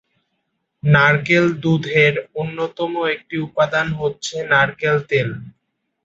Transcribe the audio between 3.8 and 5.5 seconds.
হচ্ছে নারকেল তেল।